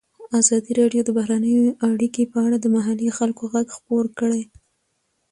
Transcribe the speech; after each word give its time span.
ازادي 0.39 0.71
راډیو 0.79 1.01
د 1.05 1.09
بهرنۍ 1.17 1.53
اړیکې 1.89 2.23
په 2.31 2.37
اړه 2.45 2.57
د 2.59 2.65
محلي 2.75 3.09
خلکو 3.17 3.43
غږ 3.53 3.67
خپور 3.77 4.05
کړی. 4.19 4.43